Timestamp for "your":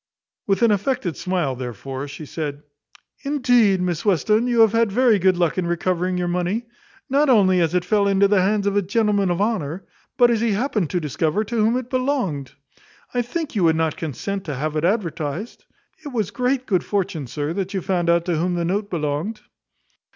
6.17-6.27